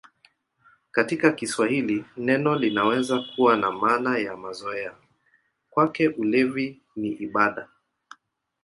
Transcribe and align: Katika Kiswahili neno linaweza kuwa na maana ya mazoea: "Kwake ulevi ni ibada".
Katika 0.91 1.31
Kiswahili 1.31 2.05
neno 2.17 2.55
linaweza 2.55 3.19
kuwa 3.19 3.57
na 3.57 3.71
maana 3.71 4.17
ya 4.17 4.37
mazoea: 4.37 4.95
"Kwake 5.69 6.07
ulevi 6.07 6.81
ni 6.95 7.09
ibada". 7.09 7.67